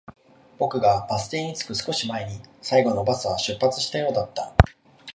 [0.57, 4.51] 僕がバス停に着く少し前に、最後のバスは出発したようだった